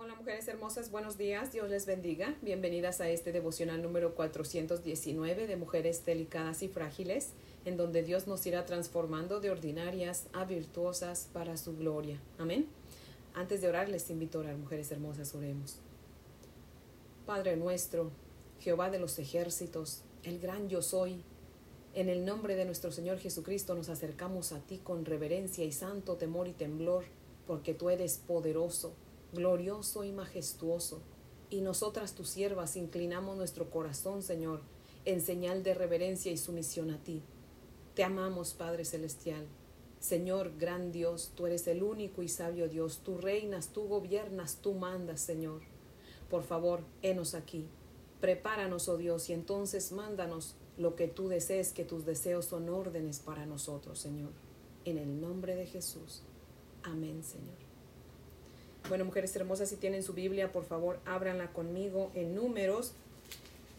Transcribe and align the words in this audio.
Hola 0.00 0.14
mujeres 0.14 0.46
hermosas, 0.46 0.92
buenos 0.92 1.18
días, 1.18 1.50
Dios 1.50 1.68
les 1.70 1.84
bendiga. 1.84 2.36
Bienvenidas 2.40 3.00
a 3.00 3.08
este 3.08 3.32
devocional 3.32 3.82
número 3.82 4.14
419 4.14 5.48
de 5.48 5.56
Mujeres 5.56 6.06
Delicadas 6.06 6.62
y 6.62 6.68
Frágiles, 6.68 7.30
en 7.64 7.76
donde 7.76 8.04
Dios 8.04 8.28
nos 8.28 8.46
irá 8.46 8.64
transformando 8.64 9.40
de 9.40 9.50
ordinarias 9.50 10.28
a 10.32 10.44
virtuosas 10.44 11.28
para 11.32 11.56
su 11.56 11.76
gloria. 11.76 12.22
Amén. 12.38 12.68
Antes 13.34 13.60
de 13.60 13.66
orar, 13.66 13.88
les 13.88 14.08
invito 14.08 14.38
a 14.38 14.42
orar, 14.42 14.56
mujeres 14.56 14.88
hermosas, 14.92 15.34
oremos. 15.34 15.80
Padre 17.26 17.56
nuestro, 17.56 18.12
Jehová 18.60 18.90
de 18.90 19.00
los 19.00 19.18
ejércitos, 19.18 20.02
el 20.22 20.38
gran 20.38 20.68
yo 20.68 20.80
soy, 20.80 21.24
en 21.94 22.08
el 22.08 22.24
nombre 22.24 22.54
de 22.54 22.66
nuestro 22.66 22.92
Señor 22.92 23.18
Jesucristo 23.18 23.74
nos 23.74 23.88
acercamos 23.88 24.52
a 24.52 24.60
ti 24.60 24.78
con 24.78 25.04
reverencia 25.04 25.64
y 25.64 25.72
santo 25.72 26.14
temor 26.14 26.46
y 26.46 26.52
temblor, 26.52 27.02
porque 27.48 27.74
tú 27.74 27.90
eres 27.90 28.18
poderoso 28.18 28.94
glorioso 29.32 30.04
y 30.04 30.12
majestuoso. 30.12 31.00
Y 31.50 31.60
nosotras, 31.60 32.14
tus 32.14 32.28
siervas, 32.28 32.76
inclinamos 32.76 33.36
nuestro 33.36 33.70
corazón, 33.70 34.22
Señor, 34.22 34.60
en 35.04 35.20
señal 35.20 35.62
de 35.62 35.74
reverencia 35.74 36.30
y 36.30 36.36
sumisión 36.36 36.90
a 36.90 37.02
ti. 37.02 37.22
Te 37.94 38.04
amamos, 38.04 38.54
Padre 38.54 38.84
Celestial. 38.84 39.46
Señor, 40.00 40.52
gran 40.58 40.92
Dios, 40.92 41.32
tú 41.34 41.46
eres 41.46 41.66
el 41.66 41.82
único 41.82 42.22
y 42.22 42.28
sabio 42.28 42.68
Dios. 42.68 43.00
Tú 43.04 43.18
reinas, 43.18 43.68
tú 43.72 43.88
gobiernas, 43.88 44.58
tú 44.62 44.74
mandas, 44.74 45.20
Señor. 45.20 45.62
Por 46.30 46.44
favor, 46.44 46.84
henos 47.02 47.34
aquí. 47.34 47.66
Prepáranos, 48.20 48.88
oh 48.88 48.96
Dios, 48.96 49.28
y 49.30 49.32
entonces 49.32 49.92
mándanos 49.92 50.54
lo 50.76 50.94
que 50.94 51.08
tú 51.08 51.28
desees, 51.28 51.72
que 51.72 51.84
tus 51.84 52.04
deseos 52.04 52.44
son 52.44 52.68
órdenes 52.68 53.18
para 53.18 53.46
nosotros, 53.46 53.98
Señor. 53.98 54.30
En 54.84 54.98
el 54.98 55.20
nombre 55.20 55.56
de 55.56 55.66
Jesús. 55.66 56.22
Amén, 56.82 57.24
Señor. 57.24 57.67
Bueno, 58.88 59.04
mujeres 59.04 59.36
hermosas, 59.36 59.68
si 59.68 59.76
tienen 59.76 60.02
su 60.02 60.14
Biblia, 60.14 60.50
por 60.50 60.64
favor, 60.64 60.98
ábranla 61.04 61.52
conmigo 61.52 62.10
en 62.14 62.34
números, 62.34 62.94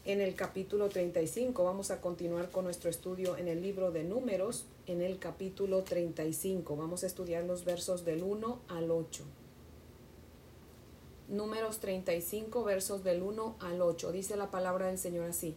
en 0.05 0.21
el 0.21 0.35
capítulo 0.35 0.87
35. 0.87 1.63
Vamos 1.63 1.89
a 1.89 1.99
continuar 1.99 2.51
con 2.51 2.65
nuestro 2.65 2.91
estudio 2.91 3.35
en 3.35 3.47
el 3.47 3.63
libro 3.63 3.89
de 3.89 4.03
números, 4.03 4.65
en 4.85 5.01
el 5.01 5.17
capítulo 5.17 5.81
35. 5.81 6.75
Vamos 6.75 7.03
a 7.03 7.07
estudiar 7.07 7.43
los 7.45 7.65
versos 7.65 8.05
del 8.05 8.21
1 8.21 8.59
al 8.67 8.91
8. 8.91 9.23
Números 11.27 11.79
35, 11.79 12.63
versos 12.63 13.03
del 13.03 13.23
1 13.23 13.55
al 13.61 13.81
8. 13.81 14.11
Dice 14.11 14.35
la 14.35 14.51
palabra 14.51 14.87
del 14.87 14.99
Señor 14.99 15.25
así. 15.25 15.55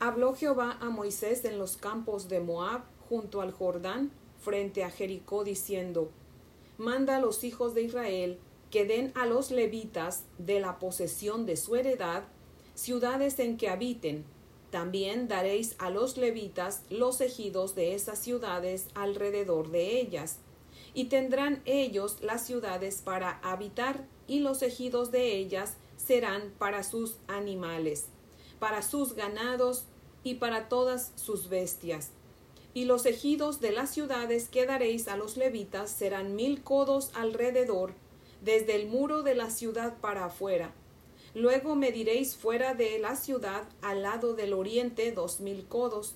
Habló 0.00 0.34
Jehová 0.34 0.76
a 0.80 0.90
Moisés 0.90 1.44
en 1.44 1.56
los 1.56 1.76
campos 1.76 2.28
de 2.28 2.40
Moab, 2.40 2.82
junto 3.08 3.42
al 3.42 3.52
Jordán, 3.52 4.10
frente 4.40 4.82
a 4.82 4.90
Jericó, 4.90 5.44
diciendo, 5.44 6.10
manda 6.82 7.16
a 7.16 7.20
los 7.20 7.44
hijos 7.44 7.74
de 7.74 7.82
Israel 7.82 8.38
que 8.70 8.84
den 8.84 9.12
a 9.14 9.24
los 9.24 9.50
levitas 9.50 10.24
de 10.38 10.58
la 10.58 10.78
posesión 10.78 11.46
de 11.46 11.56
su 11.56 11.76
heredad 11.76 12.24
ciudades 12.74 13.38
en 13.38 13.56
que 13.56 13.68
habiten. 13.68 14.24
También 14.70 15.28
daréis 15.28 15.76
a 15.78 15.90
los 15.90 16.16
levitas 16.16 16.82
los 16.90 17.20
ejidos 17.20 17.74
de 17.74 17.94
esas 17.94 18.18
ciudades 18.18 18.88
alrededor 18.94 19.70
de 19.70 20.00
ellas. 20.00 20.38
Y 20.94 21.04
tendrán 21.04 21.62
ellos 21.66 22.18
las 22.22 22.46
ciudades 22.46 23.02
para 23.02 23.38
habitar, 23.42 24.06
y 24.26 24.40
los 24.40 24.62
ejidos 24.62 25.10
de 25.10 25.36
ellas 25.36 25.76
serán 25.96 26.52
para 26.58 26.82
sus 26.82 27.16
animales, 27.28 28.06
para 28.58 28.82
sus 28.82 29.14
ganados 29.14 29.84
y 30.24 30.34
para 30.34 30.68
todas 30.68 31.12
sus 31.16 31.48
bestias 31.48 32.10
y 32.74 32.86
los 32.86 33.04
ejidos 33.06 33.60
de 33.60 33.72
las 33.72 33.90
ciudades 33.90 34.48
que 34.48 34.66
daréis 34.66 35.08
a 35.08 35.16
los 35.16 35.36
levitas 35.36 35.90
serán 35.90 36.34
mil 36.34 36.62
codos 36.62 37.10
alrededor, 37.14 37.94
desde 38.40 38.74
el 38.76 38.88
muro 38.88 39.22
de 39.22 39.34
la 39.34 39.50
ciudad 39.50 39.98
para 40.00 40.24
afuera. 40.24 40.72
Luego 41.34 41.76
mediréis 41.76 42.36
fuera 42.36 42.74
de 42.74 42.98
la 42.98 43.16
ciudad 43.16 43.64
al 43.80 44.02
lado 44.02 44.34
del 44.34 44.52
oriente 44.52 45.12
dos 45.12 45.40
mil 45.40 45.66
codos, 45.66 46.14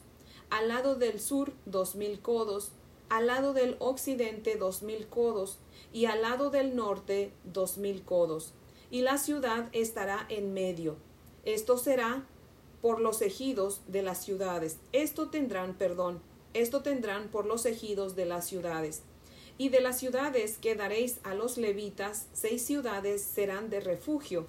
al 0.50 0.68
lado 0.68 0.94
del 0.94 1.20
sur 1.20 1.52
dos 1.64 1.94
mil 1.94 2.20
codos, 2.20 2.72
al 3.08 3.26
lado 3.26 3.52
del 3.52 3.76
occidente 3.78 4.56
dos 4.56 4.82
mil 4.82 5.06
codos, 5.06 5.58
y 5.92 6.06
al 6.06 6.22
lado 6.22 6.50
del 6.50 6.74
norte 6.74 7.32
dos 7.44 7.78
mil 7.78 8.02
codos. 8.02 8.52
Y 8.90 9.02
la 9.02 9.18
ciudad 9.18 9.68
estará 9.72 10.26
en 10.28 10.52
medio. 10.52 10.96
Esto 11.44 11.78
será 11.78 12.26
por 12.82 13.00
los 13.00 13.22
ejidos 13.22 13.80
de 13.86 14.02
las 14.02 14.24
ciudades. 14.24 14.78
Esto 14.92 15.28
tendrán 15.28 15.74
perdón 15.74 16.20
esto 16.60 16.82
tendrán 16.82 17.28
por 17.28 17.46
los 17.46 17.66
ejidos 17.66 18.16
de 18.16 18.26
las 18.26 18.46
ciudades. 18.46 19.02
Y 19.58 19.70
de 19.70 19.80
las 19.80 19.98
ciudades 19.98 20.58
que 20.58 20.74
daréis 20.74 21.18
a 21.22 21.34
los 21.34 21.56
levitas, 21.56 22.26
seis 22.32 22.62
ciudades 22.62 23.22
serán 23.22 23.70
de 23.70 23.80
refugio, 23.80 24.46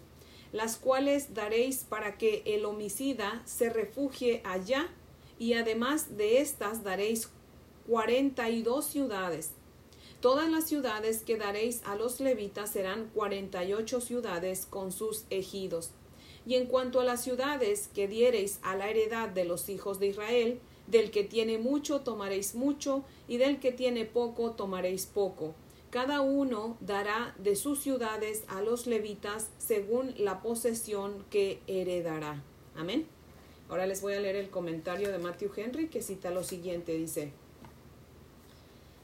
las 0.52 0.78
cuales 0.78 1.34
daréis 1.34 1.86
para 1.86 2.18
que 2.18 2.44
el 2.46 2.66
homicida 2.66 3.42
se 3.46 3.70
refugie 3.70 4.42
allá, 4.44 4.90
y 5.40 5.54
además 5.54 6.18
de 6.18 6.42
estas 6.42 6.84
daréis 6.84 7.30
cuarenta 7.88 8.50
y 8.50 8.64
dos 8.64 8.86
ciudades. 8.86 9.52
Todas 10.20 10.50
las 10.50 10.66
ciudades 10.66 11.22
que 11.22 11.38
daréis 11.38 11.82
a 11.86 11.96
los 11.96 12.20
levitas 12.20 12.72
serán 12.72 13.10
cuarenta 13.14 13.64
y 13.64 13.74
ocho 13.74 14.02
ciudades 14.02 14.66
con 14.66 14.92
sus 14.92 15.26
ejidos. 15.30 15.92
Y 16.46 16.56
en 16.56 16.66
cuanto 16.66 17.00
a 17.00 17.04
las 17.04 17.24
ciudades 17.24 17.90
que 17.94 18.08
diereis 18.08 18.60
a 18.64 18.76
la 18.76 18.90
heredad 18.90 19.30
de 19.30 19.46
los 19.46 19.70
hijos 19.70 20.00
de 20.00 20.08
Israel, 20.08 20.60
del 20.88 21.12
que 21.12 21.24
tiene 21.24 21.58
mucho 21.58 22.02
tomaréis 22.02 22.56
mucho, 22.56 23.04
y 23.28 23.38
del 23.38 23.60
que 23.60 23.72
tiene 23.72 24.06
poco 24.06 24.52
tomaréis 24.52 25.06
poco. 25.06 25.54
Cada 25.90 26.22
uno 26.22 26.78
dará 26.82 27.34
de 27.38 27.56
sus 27.56 27.80
ciudades 27.80 28.44
a 28.48 28.62
los 28.62 28.88
levitas 28.88 29.50
según 29.58 30.14
la 30.18 30.42
posesión 30.42 31.26
que 31.30 31.62
heredará. 31.68 32.44
Amén. 32.76 33.08
Ahora 33.70 33.86
les 33.86 34.02
voy 34.02 34.14
a 34.14 34.20
leer 34.20 34.36
el 34.36 34.50
comentario 34.50 35.12
de 35.12 35.18
Matthew 35.18 35.52
Henry 35.56 35.88
que 35.88 36.02
cita 36.02 36.32
lo 36.32 36.44
siguiente. 36.44 36.94
Dice, 36.94 37.32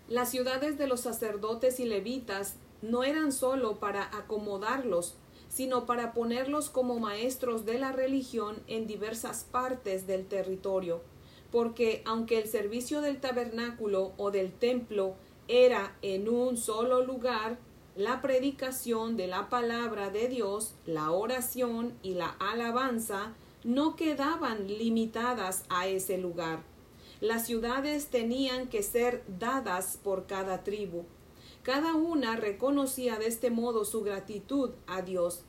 las 0.08 0.32
ciudades 0.32 0.78
de 0.78 0.88
los 0.88 1.02
sacerdotes 1.02 1.80
y 1.80 1.86
levitas 1.86 2.56
no 2.82 3.04
eran 3.04 3.32
sólo 3.32 3.80
para 3.80 4.16
acomodarlos, 4.18 5.16
sino 5.50 5.86
para 5.86 6.14
ponerlos 6.14 6.70
como 6.70 7.00
maestros 7.00 7.66
de 7.66 7.80
la 7.80 7.92
religión 7.92 8.62
en 8.68 8.88
diversas 8.88 9.46
partes 9.46 10.08
del 10.08 10.26
territorio 10.26 11.02
porque 11.54 12.02
aunque 12.06 12.40
el 12.40 12.48
servicio 12.48 13.02
del 13.02 13.22
tabernáculo 13.22 14.14
o 14.18 14.32
del 14.32 14.52
templo 14.52 15.14
era 15.48 15.96
en 16.02 16.28
un 16.28 16.58
solo 16.58 17.06
lugar, 17.06 17.60
la 17.96 18.24
predicación 18.24 19.18
de 19.18 19.28
la 19.28 19.50
palabra 19.50 20.10
de 20.10 20.30
Dios, 20.30 20.74
la 20.88 21.12
oración 21.12 21.94
y 22.02 22.16
la 22.16 22.36
alabanza 22.40 23.34
no 23.64 23.96
quedaban 23.96 24.68
limitadas 24.68 25.64
a 25.70 25.86
ese 25.86 26.18
lugar. 26.18 26.64
Las 27.22 27.46
ciudades 27.46 28.08
tenían 28.08 28.68
que 28.68 28.82
ser 28.82 29.24
dadas 29.28 30.00
por 30.04 30.26
cada 30.26 30.64
tribu. 30.64 31.04
Cada 31.62 31.94
una 31.94 32.36
reconocía 32.36 33.20
de 33.20 33.28
este 33.28 33.52
modo 33.52 33.86
su 33.86 34.02
gratitud 34.02 34.72
a 34.88 35.04
Dios. 35.04 35.44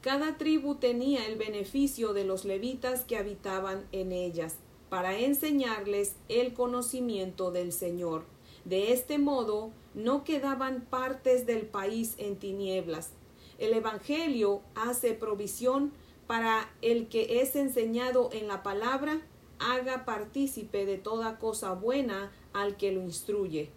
Cada 0.00 0.38
tribu 0.38 0.76
tenía 0.76 1.26
el 1.26 1.36
beneficio 1.36 2.14
de 2.14 2.24
los 2.24 2.46
levitas 2.46 3.02
que 3.04 3.18
habitaban 3.18 3.86
en 3.92 4.12
ellas 4.12 4.56
para 4.92 5.18
enseñarles 5.18 6.16
el 6.28 6.52
conocimiento 6.52 7.50
del 7.50 7.72
Señor. 7.72 8.24
De 8.66 8.92
este 8.92 9.16
modo 9.16 9.70
no 9.94 10.22
quedaban 10.22 10.82
partes 10.82 11.46
del 11.46 11.62
país 11.62 12.14
en 12.18 12.36
tinieblas. 12.36 13.12
El 13.58 13.72
Evangelio 13.72 14.60
hace 14.74 15.14
provisión 15.14 15.94
para 16.26 16.70
el 16.82 17.08
que 17.08 17.40
es 17.40 17.56
enseñado 17.56 18.28
en 18.34 18.48
la 18.48 18.62
palabra, 18.62 19.22
haga 19.58 20.04
partícipe 20.04 20.84
de 20.84 20.98
toda 20.98 21.38
cosa 21.38 21.72
buena 21.72 22.30
al 22.52 22.76
que 22.76 22.92
lo 22.92 23.00
instruye. 23.00 23.70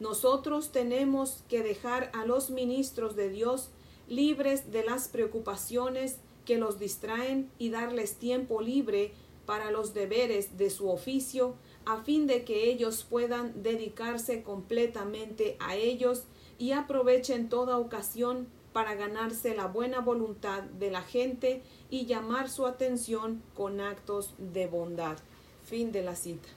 Nosotros 0.00 0.72
tenemos 0.72 1.44
que 1.48 1.62
dejar 1.62 2.10
a 2.12 2.26
los 2.26 2.50
ministros 2.50 3.14
de 3.14 3.28
Dios 3.28 3.70
libres 4.08 4.72
de 4.72 4.82
las 4.82 5.06
preocupaciones 5.06 6.16
que 6.44 6.58
los 6.58 6.80
distraen 6.80 7.48
y 7.58 7.70
darles 7.70 8.16
tiempo 8.16 8.60
libre 8.60 9.12
para 9.48 9.70
los 9.70 9.94
deberes 9.94 10.58
de 10.58 10.68
su 10.68 10.90
oficio, 10.90 11.54
a 11.86 12.02
fin 12.02 12.26
de 12.26 12.44
que 12.44 12.68
ellos 12.70 13.06
puedan 13.08 13.62
dedicarse 13.62 14.42
completamente 14.42 15.56
a 15.58 15.74
ellos 15.74 16.24
y 16.58 16.72
aprovechen 16.72 17.48
toda 17.48 17.78
ocasión 17.78 18.46
para 18.74 18.94
ganarse 18.94 19.56
la 19.56 19.66
buena 19.66 20.00
voluntad 20.00 20.64
de 20.64 20.90
la 20.90 21.00
gente 21.00 21.62
y 21.88 22.04
llamar 22.04 22.50
su 22.50 22.66
atención 22.66 23.42
con 23.54 23.80
actos 23.80 24.34
de 24.36 24.66
bondad. 24.66 25.16
Fin 25.64 25.92
de 25.92 26.02
la 26.02 26.14
cita. 26.14 26.50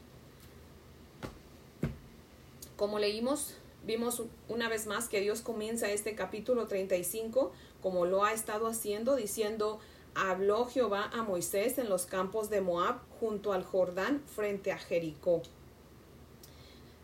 Como 2.76 3.00
leímos, 3.00 3.56
vimos 3.86 4.22
una 4.50 4.68
vez 4.68 4.86
más 4.86 5.08
que 5.08 5.22
Dios 5.22 5.40
comienza 5.40 5.90
este 5.90 6.14
capítulo 6.14 6.68
35 6.68 7.54
como 7.82 8.06
lo 8.06 8.26
ha 8.26 8.34
estado 8.34 8.68
haciendo, 8.68 9.16
diciendo 9.16 9.80
habló 10.16 10.66
Jehová 10.66 11.10
a 11.13 11.24
Moisés 11.24 11.78
en 11.78 11.90
los 11.90 12.06
campos 12.06 12.50
de 12.50 12.62
Moab 12.62 13.00
junto 13.19 13.54
al 13.54 13.63
Jordán 13.63 14.22
frente 14.36 14.72
a 14.72 14.78
Jericó. 14.78 15.42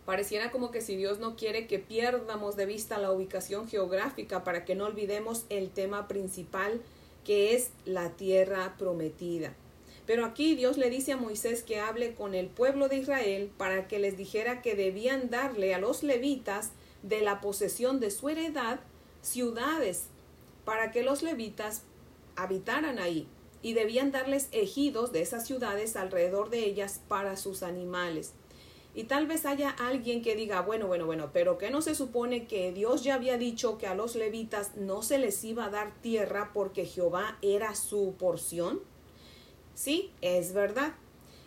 Pareciera 0.06 0.52
como 0.52 0.72
que 0.72 0.82
si 0.82 0.96
Dios 0.96 1.20
no 1.20 1.36
quiere 1.36 1.68
que 1.68 1.80
pierdamos 1.80 2.56
de 2.56 2.66
vista 2.66 2.98
la 2.98 3.12
ubicación 3.12 3.68
geográfica 3.68 4.44
para 4.44 4.64
que 4.64 4.76
no 4.76 4.86
olvidemos 4.86 5.46
el 5.50 5.70
tema 5.70 6.08
principal 6.08 6.82
que 7.26 7.56
es 7.56 7.72
la 7.84 8.12
tierra 8.12 8.76
prometida. 8.80 9.54
Pero 10.06 10.24
aquí 10.24 10.56
Dios 10.56 10.78
le 10.78 10.90
dice 10.90 11.12
a 11.12 11.18
Moisés 11.18 11.62
que 11.62 11.82
hable 11.82 12.14
con 12.14 12.34
el 12.34 12.48
pueblo 12.48 12.88
de 12.88 12.96
Israel 12.96 13.52
para 13.58 13.90
que 13.90 14.00
les 14.00 14.16
dijera 14.16 14.62
que 14.62 14.76
debían 14.76 15.30
darle 15.30 15.74
a 15.74 15.80
los 15.80 16.04
levitas 16.04 16.72
de 17.04 17.20
la 17.20 17.42
posesión 17.42 18.00
de 18.00 18.12
su 18.12 18.30
heredad 18.30 18.80
ciudades 19.22 20.06
para 20.64 20.92
que 20.92 21.04
los 21.04 21.22
levitas 21.22 21.84
habitaran 22.38 23.00
ahí 23.00 23.28
y 23.62 23.74
debían 23.74 24.12
darles 24.12 24.48
ejidos 24.54 25.12
de 25.12 25.22
esas 25.22 25.46
ciudades 25.46 25.98
alrededor 25.98 26.50
de 26.50 26.66
ellas 26.66 27.02
para 27.10 27.36
sus 27.36 27.64
animales. 27.64 28.34
Y 28.96 29.04
tal 29.04 29.28
vez 29.28 29.46
haya 29.46 29.70
alguien 29.70 30.24
que 30.24 30.36
diga, 30.36 30.62
bueno, 30.62 30.88
bueno, 30.88 31.06
bueno, 31.06 31.30
pero 31.32 31.58
que 31.58 31.70
no 31.70 31.82
se 31.82 31.94
supone 31.94 32.48
que 32.48 32.72
Dios 32.72 33.04
ya 33.04 33.16
había 33.16 33.38
dicho 33.38 33.78
que 33.78 33.86
a 33.86 33.94
los 33.94 34.16
levitas 34.16 34.76
no 34.76 35.04
se 35.04 35.20
les 35.20 35.44
iba 35.44 35.66
a 35.66 35.70
dar 35.70 35.94
tierra 36.02 36.52
porque 36.54 36.86
Jehová 36.86 37.38
era 37.42 37.76
su 37.76 38.16
porción. 38.18 38.80
Sí, 39.76 40.12
es 40.22 40.54
verdad. 40.54 40.96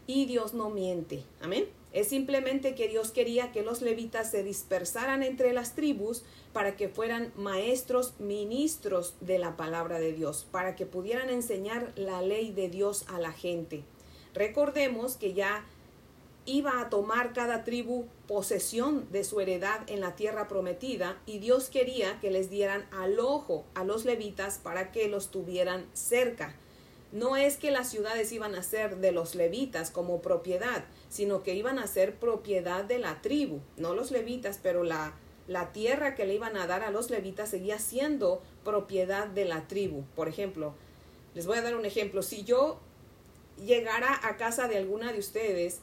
Y 0.06 0.26
Dios 0.26 0.54
no 0.54 0.70
miente. 0.70 1.24
Amén. 1.40 1.66
Es 1.92 2.08
simplemente 2.08 2.76
que 2.76 2.86
Dios 2.86 3.10
quería 3.10 3.50
que 3.50 3.62
los 3.62 3.82
levitas 3.82 4.30
se 4.30 4.44
dispersaran 4.44 5.24
entre 5.24 5.52
las 5.52 5.74
tribus 5.74 6.22
para 6.52 6.76
que 6.76 6.88
fueran 6.88 7.32
maestros, 7.36 8.14
ministros 8.18 9.14
de 9.20 9.38
la 9.38 9.56
palabra 9.56 9.98
de 9.98 10.12
Dios, 10.12 10.46
para 10.50 10.76
que 10.76 10.86
pudieran 10.86 11.30
enseñar 11.30 11.92
la 11.96 12.22
ley 12.22 12.50
de 12.50 12.68
Dios 12.68 13.04
a 13.08 13.20
la 13.20 13.32
gente. 13.32 13.84
Recordemos 14.34 15.16
que 15.16 15.32
ya 15.34 15.64
iba 16.46 16.80
a 16.80 16.90
tomar 16.90 17.32
cada 17.32 17.64
tribu 17.64 18.06
posesión 18.26 19.06
de 19.12 19.24
su 19.24 19.40
heredad 19.40 19.88
en 19.88 20.00
la 20.00 20.16
tierra 20.16 20.48
prometida 20.48 21.18
y 21.26 21.38
Dios 21.38 21.68
quería 21.68 22.18
que 22.20 22.30
les 22.30 22.50
dieran 22.50 22.86
alojo 22.90 23.64
a 23.74 23.84
los 23.84 24.04
levitas 24.04 24.58
para 24.58 24.90
que 24.90 25.08
los 25.08 25.30
tuvieran 25.30 25.86
cerca. 25.92 26.54
No 27.12 27.36
es 27.36 27.56
que 27.56 27.70
las 27.70 27.88
ciudades 27.90 28.30
iban 28.32 28.54
a 28.54 28.62
ser 28.62 28.98
de 28.98 29.12
los 29.12 29.34
levitas 29.34 29.90
como 29.90 30.22
propiedad, 30.22 30.84
sino 31.08 31.42
que 31.42 31.54
iban 31.54 31.78
a 31.78 31.88
ser 31.88 32.14
propiedad 32.14 32.84
de 32.84 32.98
la 32.98 33.20
tribu, 33.20 33.60
no 33.76 33.94
los 33.94 34.12
levitas, 34.12 34.60
pero 34.62 34.84
la, 34.84 35.14
la 35.50 35.72
tierra 35.72 36.14
que 36.14 36.26
le 36.26 36.34
iban 36.34 36.56
a 36.56 36.68
dar 36.68 36.84
a 36.84 36.92
los 36.92 37.10
levitas 37.10 37.50
seguía 37.50 37.80
siendo 37.80 38.40
propiedad 38.62 39.26
de 39.26 39.44
la 39.44 39.66
tribu. 39.66 40.04
Por 40.14 40.28
ejemplo, 40.28 40.74
les 41.34 41.44
voy 41.48 41.58
a 41.58 41.62
dar 41.62 41.74
un 41.74 41.84
ejemplo. 41.84 42.22
Si 42.22 42.44
yo 42.44 42.78
llegara 43.60 44.20
a 44.22 44.36
casa 44.36 44.68
de 44.68 44.76
alguna 44.76 45.12
de 45.12 45.18
ustedes 45.18 45.80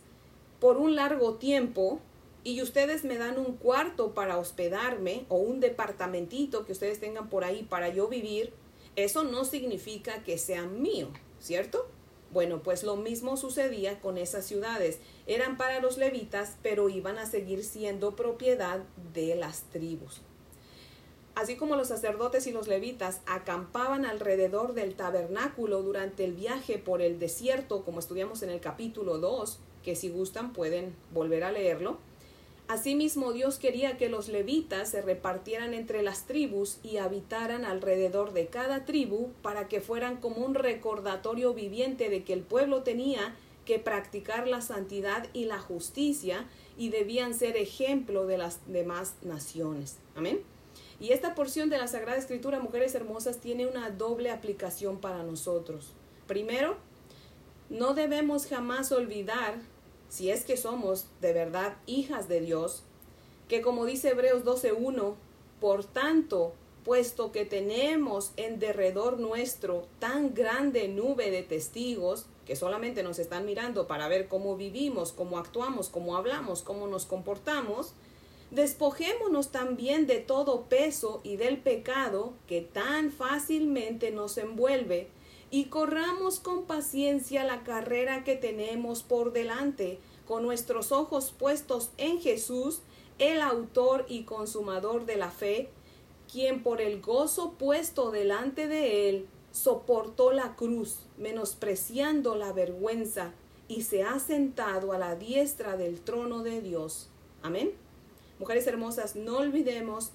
por 0.61 0.77
un 0.77 0.95
largo 0.95 1.33
tiempo 1.33 1.99
y 2.45 2.61
ustedes 2.61 3.03
me 3.03 3.17
dan 3.17 3.37
un 3.37 3.57
cuarto 3.57 4.13
para 4.13 4.37
hospedarme 4.37 5.25
o 5.27 5.35
un 5.35 5.59
departamentito 5.59 6.65
que 6.65 6.71
ustedes 6.71 7.01
tengan 7.01 7.29
por 7.29 7.43
ahí 7.43 7.63
para 7.63 7.89
yo 7.89 8.07
vivir, 8.07 8.53
eso 8.95 9.25
no 9.25 9.43
significa 9.43 10.23
que 10.23 10.37
sea 10.37 10.65
mío, 10.65 11.09
¿cierto? 11.41 11.89
Bueno, 12.37 12.61
pues 12.61 12.83
lo 12.83 12.97
mismo 12.97 13.35
sucedía 13.35 13.99
con 13.99 14.19
esas 14.19 14.45
ciudades. 14.45 14.99
Eran 15.25 15.57
para 15.57 15.79
los 15.79 15.97
levitas, 15.97 16.55
pero 16.61 16.87
iban 16.87 17.17
a 17.17 17.25
seguir 17.25 17.63
siendo 17.63 18.15
propiedad 18.15 18.83
de 19.11 19.33
las 19.33 19.63
tribus. 19.71 20.21
Así 21.33 21.55
como 21.55 21.75
los 21.75 21.87
sacerdotes 21.87 22.45
y 22.45 22.51
los 22.51 22.67
levitas 22.67 23.21
acampaban 23.25 24.05
alrededor 24.05 24.75
del 24.75 24.93
tabernáculo 24.93 25.81
durante 25.81 26.25
el 26.25 26.33
viaje 26.33 26.77
por 26.77 27.01
el 27.01 27.17
desierto, 27.17 27.83
como 27.83 27.97
estudiamos 27.97 28.43
en 28.43 28.51
el 28.51 28.59
capítulo 28.59 29.17
2, 29.17 29.57
que 29.81 29.95
si 29.95 30.09
gustan 30.09 30.53
pueden 30.53 30.93
volver 31.15 31.43
a 31.43 31.51
leerlo. 31.51 31.97
Asimismo, 32.67 33.31
Dios 33.31 33.59
quería 33.59 33.97
que 33.97 34.09
los 34.09 34.27
levitas 34.27 34.89
se 34.89 35.01
repartieran 35.01 35.73
entre 35.73 36.01
las 36.01 36.25
tribus 36.25 36.79
y 36.83 36.97
habitaran 36.97 37.63
alrededor 37.63 38.33
de 38.33 38.47
cada 38.47 38.83
tribu 38.83 39.29
para 39.41 39.69
que 39.69 39.79
fueran 39.79 40.17
como 40.17 40.45
un 40.45 40.53
recordatorio 40.53 41.53
viviente 41.53 42.09
de 42.09 42.25
que 42.25 42.33
el 42.33 42.41
pueblo 42.41 42.83
tenía 42.83 43.35
que 43.63 43.79
practicar 43.79 44.47
la 44.47 44.61
santidad 44.61 45.27
y 45.33 45.45
la 45.45 45.59
justicia 45.59 46.45
y 46.77 46.89
debían 46.89 47.33
ser 47.33 47.55
ejemplo 47.55 48.25
de 48.25 48.37
las 48.37 48.59
demás 48.67 49.15
naciones. 49.21 49.97
Amén. 50.15 50.41
Y 50.99 51.11
esta 51.11 51.35
porción 51.35 51.69
de 51.69 51.77
la 51.77 51.87
Sagrada 51.87 52.17
Escritura, 52.17 52.59
mujeres 52.59 52.95
hermosas, 52.95 53.39
tiene 53.39 53.65
una 53.65 53.91
doble 53.91 54.29
aplicación 54.29 54.99
para 54.99 55.23
nosotros. 55.23 55.93
Primero, 56.27 56.75
no 57.69 57.93
debemos 57.93 58.47
jamás 58.47 58.91
olvidar 58.91 59.55
si 60.09 60.31
es 60.31 60.45
que 60.45 60.57
somos 60.57 61.05
de 61.21 61.33
verdad 61.33 61.77
hijas 61.85 62.27
de 62.27 62.41
Dios, 62.41 62.83
que 63.47 63.61
como 63.61 63.85
dice 63.85 64.09
Hebreos 64.09 64.43
12.1, 64.43 65.15
por 65.59 65.83
tanto, 65.85 66.53
puesto 66.83 67.31
que 67.31 67.45
tenemos 67.45 68.31
en 68.37 68.59
derredor 68.59 69.19
nuestro 69.19 69.87
tan 69.99 70.33
grande 70.33 70.87
nube 70.87 71.31
de 71.31 71.43
testigos, 71.43 72.25
que 72.45 72.55
solamente 72.55 73.03
nos 73.03 73.19
están 73.19 73.45
mirando 73.45 73.87
para 73.87 74.07
ver 74.07 74.29
cómo 74.29 74.55
vivimos, 74.55 75.11
cómo 75.11 75.37
actuamos, 75.37 75.89
cómo 75.89 76.15
hablamos, 76.15 76.61
cómo 76.61 76.87
nos 76.87 77.05
comportamos, 77.05 77.93
despojémonos 78.51 79.51
también 79.51 80.07
de 80.07 80.19
todo 80.19 80.63
peso 80.69 81.19
y 81.23 81.35
del 81.35 81.57
pecado 81.57 82.33
que 82.47 82.61
tan 82.61 83.11
fácilmente 83.11 84.11
nos 84.11 84.37
envuelve 84.37 85.09
y 85.49 85.65
corramos 85.65 86.39
con 86.39 86.65
paciencia 86.65 87.43
la 87.43 87.63
carrera 87.63 88.23
que 88.23 88.35
tenemos 88.35 89.03
por 89.03 89.31
delante, 89.31 89.99
con 90.25 90.43
nuestros 90.43 90.91
ojos 90.91 91.33
puestos 91.37 91.91
en 91.97 92.19
Jesús, 92.19 92.81
el 93.17 93.41
autor 93.41 94.05
y 94.09 94.23
consumador 94.23 95.05
de 95.05 95.15
la 95.15 95.31
fe, 95.31 95.69
quien 96.31 96.63
por 96.63 96.81
el 96.81 97.01
gozo 97.01 97.53
puesto 97.53 98.11
delante 98.11 98.67
de 98.67 99.09
él 99.09 99.27
soportó 99.51 100.31
la 100.31 100.55
cruz, 100.55 100.99
menospreciando 101.17 102.35
la 102.35 102.51
vergüenza, 102.51 103.33
y 103.69 103.83
se 103.83 104.03
ha 104.03 104.19
sentado 104.19 104.93
a 104.93 104.97
la 104.97 105.15
diestra 105.15 105.75
del 105.75 105.99
trono 105.99 106.41
de 106.41 106.61
Dios. 106.61 107.09
Amén. 107.41 107.71
Mujeres 108.39 108.67
hermosas, 108.67 109.15
no 109.15 109.37
olvidemos 109.37 110.11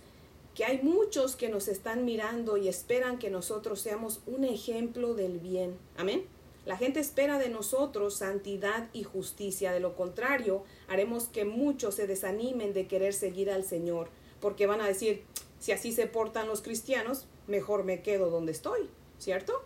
que 0.55 0.65
hay 0.65 0.83
muchos 0.83 1.37
que 1.37 1.49
nos 1.49 1.69
están 1.69 2.05
mirando 2.05 2.57
y 2.57 2.69
esperan 2.69 3.19
que 3.19 3.31
nosotros 3.31 3.81
seamos 3.81 4.21
un 4.27 4.45
ejemplo 4.45 5.15
del 5.15 5.39
bien. 5.39 5.77
Amén. 5.97 6.25
La 6.65 6.77
gente 6.77 7.01
espera 7.01 7.39
de 7.39 7.49
nosotros 7.49 8.15
santidad 8.15 8.89
y 8.93 9.03
justicia. 9.03 9.73
De 9.73 9.81
lo 9.81 9.97
contrario, 9.97 10.63
haremos 10.89 11.25
que 11.25 11.45
muchos 11.45 11.97
se 11.97 12.07
desanimen 12.07 12.73
de 12.73 12.87
querer 12.87 13.15
seguir 13.15 13.51
al 13.51 13.65
Señor, 13.65 14.09
porque 14.41 14.67
van 14.67 14.81
a 14.81 14.87
decir, 14.87 15.25
si 15.59 15.73
así 15.73 15.93
se 15.93 16.07
portan 16.07 16.47
los 16.47 16.63
cristianos, 16.63 17.27
mejor 17.47 17.85
me 17.85 18.03
quedo 18.03 18.31
donde 18.31 18.53
estoy, 18.53 18.89
¿cierto? 19.19 19.63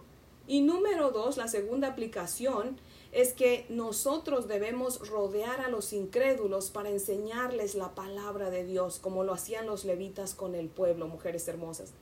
Y 0.46 0.60
número 0.60 1.10
dos, 1.10 1.36
la 1.36 1.48
segunda 1.48 1.88
aplicación 1.88 2.78
es 3.16 3.32
que 3.32 3.64
nosotros 3.70 4.46
debemos 4.46 5.08
rodear 5.08 5.62
a 5.62 5.70
los 5.70 5.94
incrédulos 5.94 6.68
para 6.68 6.90
enseñarles 6.90 7.74
la 7.74 7.94
palabra 7.94 8.50
de 8.50 8.62
Dios, 8.62 8.98
como 8.98 9.24
lo 9.24 9.32
hacían 9.32 9.64
los 9.64 9.86
levitas 9.86 10.34
con 10.34 10.54
el 10.54 10.68
pueblo, 10.68 11.08
mujeres 11.08 11.48
hermosas. 11.48 11.94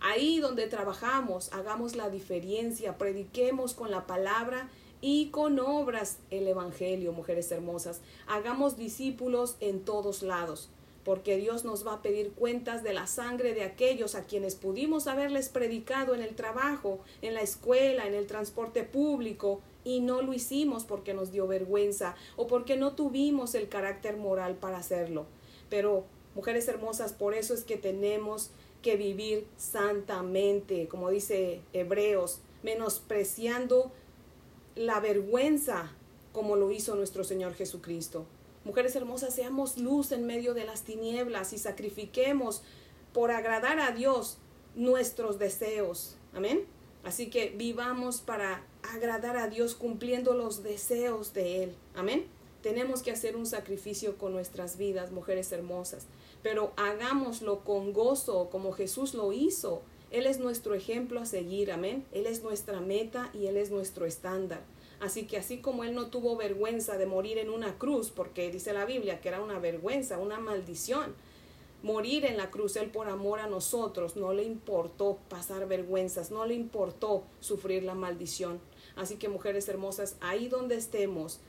Ahí 0.00 0.40
donde 0.40 0.66
trabajamos, 0.66 1.52
hagamos 1.52 1.96
la 1.96 2.08
diferencia, 2.08 2.96
prediquemos 2.96 3.74
con 3.74 3.90
la 3.90 4.06
palabra 4.06 4.70
y 5.02 5.26
con 5.28 5.60
obras 5.60 6.16
el 6.30 6.48
Evangelio, 6.48 7.12
mujeres 7.12 7.52
hermosas. 7.52 8.00
Hagamos 8.26 8.78
discípulos 8.78 9.56
en 9.60 9.84
todos 9.84 10.22
lados, 10.22 10.70
porque 11.04 11.36
Dios 11.36 11.66
nos 11.66 11.86
va 11.86 11.96
a 11.96 12.02
pedir 12.02 12.32
cuentas 12.32 12.82
de 12.82 12.94
la 12.94 13.06
sangre 13.06 13.52
de 13.52 13.64
aquellos 13.64 14.14
a 14.14 14.24
quienes 14.24 14.54
pudimos 14.54 15.08
haberles 15.08 15.50
predicado 15.50 16.14
en 16.14 16.22
el 16.22 16.34
trabajo, 16.34 17.00
en 17.20 17.34
la 17.34 17.42
escuela, 17.42 18.06
en 18.06 18.14
el 18.14 18.26
transporte 18.26 18.82
público, 18.82 19.60
y 19.84 20.00
no 20.00 20.22
lo 20.22 20.32
hicimos 20.32 20.84
porque 20.84 21.14
nos 21.14 21.30
dio 21.30 21.46
vergüenza 21.46 22.16
o 22.36 22.46
porque 22.46 22.76
no 22.76 22.94
tuvimos 22.94 23.54
el 23.54 23.68
carácter 23.68 24.16
moral 24.16 24.56
para 24.56 24.78
hacerlo. 24.78 25.26
Pero, 25.68 26.04
mujeres 26.34 26.66
hermosas, 26.68 27.12
por 27.12 27.34
eso 27.34 27.54
es 27.54 27.64
que 27.64 27.76
tenemos 27.76 28.50
que 28.82 28.96
vivir 28.96 29.46
santamente, 29.56 30.88
como 30.88 31.10
dice 31.10 31.62
Hebreos, 31.72 32.40
menospreciando 32.62 33.92
la 34.74 35.00
vergüenza 35.00 35.92
como 36.32 36.56
lo 36.56 36.70
hizo 36.70 36.94
nuestro 36.96 37.24
Señor 37.24 37.54
Jesucristo. 37.54 38.26
Mujeres 38.64 38.96
hermosas, 38.96 39.34
seamos 39.34 39.78
luz 39.78 40.10
en 40.12 40.26
medio 40.26 40.54
de 40.54 40.64
las 40.64 40.82
tinieblas 40.82 41.52
y 41.52 41.58
sacrifiquemos 41.58 42.62
por 43.12 43.30
agradar 43.30 43.78
a 43.78 43.92
Dios 43.92 44.38
nuestros 44.74 45.38
deseos. 45.38 46.16
Amén. 46.32 46.66
Así 47.04 47.28
que 47.28 47.50
vivamos 47.50 48.20
para 48.20 48.64
agradar 48.82 49.36
a 49.36 49.48
Dios 49.48 49.74
cumpliendo 49.74 50.34
los 50.34 50.62
deseos 50.62 51.34
de 51.34 51.64
Él. 51.64 51.74
Amén. 51.94 52.26
Tenemos 52.62 53.02
que 53.02 53.10
hacer 53.10 53.36
un 53.36 53.44
sacrificio 53.44 54.16
con 54.16 54.32
nuestras 54.32 54.78
vidas, 54.78 55.12
mujeres 55.12 55.52
hermosas, 55.52 56.06
pero 56.42 56.72
hagámoslo 56.76 57.60
con 57.60 57.92
gozo, 57.92 58.48
como 58.50 58.72
Jesús 58.72 59.12
lo 59.12 59.34
hizo. 59.34 59.82
Él 60.10 60.26
es 60.26 60.38
nuestro 60.38 60.74
ejemplo 60.74 61.20
a 61.20 61.26
seguir, 61.26 61.70
amén. 61.72 62.06
Él 62.12 62.26
es 62.26 62.42
nuestra 62.42 62.80
meta 62.80 63.30
y 63.34 63.48
Él 63.48 63.58
es 63.58 63.70
nuestro 63.70 64.06
estándar. 64.06 64.62
Así 65.00 65.26
que 65.26 65.36
así 65.36 65.58
como 65.58 65.84
Él 65.84 65.94
no 65.94 66.06
tuvo 66.06 66.36
vergüenza 66.36 66.96
de 66.96 67.04
morir 67.04 67.36
en 67.36 67.50
una 67.50 67.76
cruz, 67.76 68.10
porque 68.10 68.50
dice 68.50 68.72
la 68.72 68.86
Biblia 68.86 69.20
que 69.20 69.28
era 69.28 69.42
una 69.42 69.58
vergüenza, 69.58 70.18
una 70.18 70.40
maldición, 70.40 71.14
morir 71.84 72.24
en 72.24 72.38
la 72.38 72.50
cruz, 72.50 72.76
Él 72.76 72.90
por 72.90 73.10
amor 73.10 73.40
a 73.40 73.46
nosotros, 73.46 74.16
no 74.16 74.32
le 74.32 74.42
importó 74.42 75.18
pasar 75.28 75.68
vergüenzas, 75.68 76.30
no 76.30 76.46
le 76.46 76.54
importó 76.54 77.24
sufrir 77.40 77.82
la 77.82 77.94
maldición. 77.94 78.58
Así 78.96 79.16
que 79.16 79.28
mujeres 79.28 79.68
hermosas, 79.68 80.16
ahí 80.22 80.48
donde 80.48 80.76
estemos, 80.76 81.40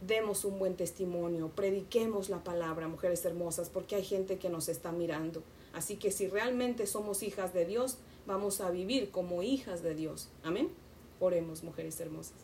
demos 0.00 0.44
un 0.44 0.60
buen 0.60 0.76
testimonio, 0.76 1.50
prediquemos 1.56 2.28
la 2.30 2.44
palabra, 2.44 2.86
mujeres 2.86 3.24
hermosas, 3.24 3.68
porque 3.68 3.96
hay 3.96 4.04
gente 4.04 4.38
que 4.38 4.48
nos 4.48 4.68
está 4.68 4.92
mirando. 4.92 5.42
Así 5.72 5.96
que 5.96 6.12
si 6.12 6.28
realmente 6.28 6.86
somos 6.86 7.24
hijas 7.24 7.52
de 7.52 7.66
Dios, 7.66 7.98
vamos 8.26 8.60
a 8.60 8.70
vivir 8.70 9.10
como 9.10 9.42
hijas 9.42 9.82
de 9.82 9.96
Dios. 9.96 10.28
Amén. 10.44 10.70
Oremos, 11.18 11.64
mujeres 11.64 11.98
hermosas. 11.98 12.36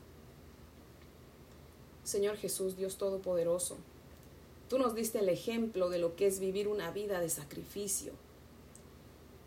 Señor 2.03 2.39
Jesús, 2.39 2.77
Dios 2.77 2.99
Todopoderoso, 2.99 3.77
tú 4.69 4.79
nos 4.79 4.95
diste 4.95 5.19
el 5.19 5.29
ejemplo 5.29 5.91
de 5.91 5.99
lo 5.99 6.17
que 6.17 6.27
es 6.27 6.39
vivir 6.39 6.69
una 6.69 6.91
vida 6.91 7.21
de 7.21 7.29
sacrificio. 7.29 8.13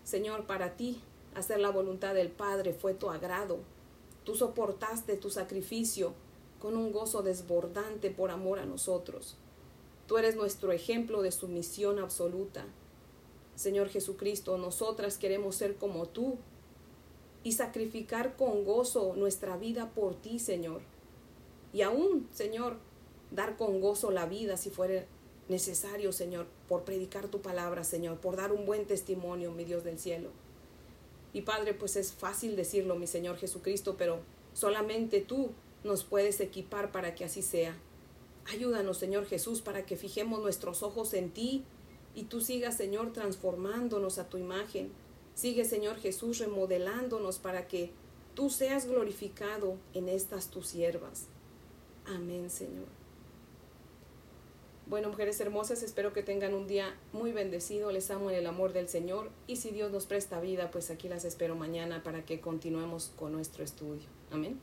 Señor, 0.03 0.45
para 0.45 0.75
ti 0.75 1.01
hacer 1.35 1.59
la 1.59 1.69
voluntad 1.69 2.13
del 2.13 2.29
Padre 2.29 2.73
fue 2.73 2.93
tu 2.93 3.09
agrado. 3.09 3.59
Tú 4.23 4.35
soportaste 4.35 5.15
tu 5.15 5.29
sacrificio 5.29 6.13
con 6.59 6.75
un 6.75 6.91
gozo 6.91 7.21
desbordante 7.21 8.11
por 8.11 8.31
amor 8.31 8.59
a 8.59 8.65
nosotros. 8.65 9.38
Tú 10.07 10.17
eres 10.17 10.35
nuestro 10.35 10.71
ejemplo 10.71 11.21
de 11.21 11.31
sumisión 11.31 11.99
absoluta. 11.99 12.65
Señor 13.55 13.89
Jesucristo, 13.89 14.57
nosotras 14.57 15.17
queremos 15.17 15.55
ser 15.55 15.75
como 15.75 16.07
tú 16.07 16.38
y 17.43 17.53
sacrificar 17.53 18.35
con 18.35 18.65
gozo 18.65 19.13
nuestra 19.15 19.57
vida 19.57 19.91
por 19.91 20.15
ti, 20.15 20.39
Señor. 20.39 20.81
Y 21.73 21.81
aún, 21.83 22.27
Señor, 22.31 22.77
dar 23.31 23.57
con 23.57 23.81
gozo 23.81 24.12
la 24.12 24.25
vida 24.25 24.57
si 24.57 24.69
fuera 24.69 25.05
necesario, 25.48 26.12
Señor, 26.12 26.48
por 26.67 26.83
predicar 26.83 27.27
tu 27.27 27.41
palabra, 27.41 27.83
Señor, 27.83 28.19
por 28.19 28.36
dar 28.36 28.51
un 28.51 28.65
buen 28.65 28.86
testimonio, 28.86 29.51
mi 29.51 29.65
Dios 29.65 29.83
del 29.83 30.00
cielo. 30.00 30.29
Y 31.33 31.41
Padre, 31.41 31.74
pues 31.74 31.95
es 31.95 32.12
fácil 32.12 32.55
decirlo, 32.55 32.95
mi 32.95 33.07
Señor 33.07 33.38
Jesucristo, 33.38 33.95
pero 33.98 34.19
solamente 34.53 35.21
tú 35.21 35.51
nos 35.83 36.03
puedes 36.03 36.39
equipar 36.39 36.91
para 36.91 37.15
que 37.15 37.25
así 37.25 37.41
sea. 37.41 37.75
Ayúdanos, 38.51 38.98
Señor 38.98 39.25
Jesús, 39.25 39.62
para 39.62 39.86
que 39.86 39.95
fijemos 39.95 40.41
nuestros 40.41 40.81
ojos 40.81 41.13
en 41.13 41.31
ti 41.31 41.65
y 42.15 42.24
tú 42.24 42.41
sigas, 42.41 42.77
Señor, 42.77 43.13
transformándonos 43.13 44.17
a 44.17 44.27
tu 44.29 44.38
imagen. 44.38 44.91
Sigue, 45.36 45.65
Señor 45.65 45.98
Jesús, 45.98 46.39
remodelándonos 46.39 47.39
para 47.39 47.67
que 47.67 47.91
tú 48.33 48.50
seas 48.50 48.88
glorificado 48.88 49.77
en 49.93 50.09
estas 50.09 50.50
tus 50.50 50.67
siervas. 50.67 51.27
Amén, 52.05 52.50
Señor. 52.50 52.99
Bueno, 54.89 55.10
mujeres 55.10 55.39
hermosas, 55.39 55.84
espero 55.84 56.13
que 56.13 56.24
tengan 56.24 56.55
un 56.55 56.65
día 56.65 56.96
muy 57.13 57.31
bendecido. 57.31 57.91
Les 57.91 58.10
amo 58.10 58.31
en 58.31 58.38
el 58.38 58.48
amor 58.48 58.74
del 58.74 58.89
Señor. 58.89 59.29
Y 59.46 59.58
si 59.58 59.69
Dios 59.69 59.91
nos 59.91 60.08
presta 60.08 60.41
vida, 60.41 60.72
pues 60.72 60.89
aquí 60.89 61.08
las 61.08 61.25
espero 61.25 61.55
mañana 61.55 62.01
para 62.01 62.25
que 62.25 62.41
continuemos 62.41 63.12
con 63.15 63.31
nuestro 63.31 63.63
estudio. 63.63 64.08
Amén. 64.31 64.60